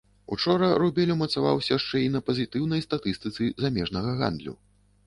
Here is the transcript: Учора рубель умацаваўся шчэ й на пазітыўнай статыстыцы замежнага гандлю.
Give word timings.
Учора 0.35 0.69
рубель 0.83 1.11
умацаваўся 1.17 1.79
шчэ 1.83 2.01
й 2.07 2.17
на 2.17 2.25
пазітыўнай 2.31 2.85
статыстыцы 2.89 3.53
замежнага 3.67 4.21
гандлю. 4.25 4.61